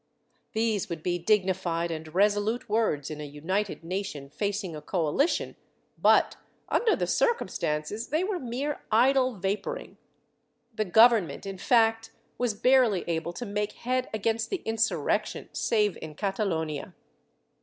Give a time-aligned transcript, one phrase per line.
[0.49, 5.55] ^ These would be dignified and resolute words in a united nation facing a coalition
[5.95, 6.37] but,
[6.69, 9.97] under the circumstances, they were mere idle vaporing.
[10.73, 12.09] The Government, in fact,
[12.39, 16.95] was barely able to make head against the insurrection, save in Catalonia.